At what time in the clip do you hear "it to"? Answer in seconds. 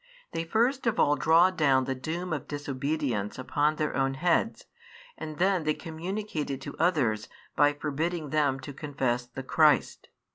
6.49-6.75